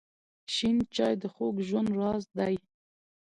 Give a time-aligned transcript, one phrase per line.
[0.53, 2.55] شین چای د خوږ ژوند راز دی.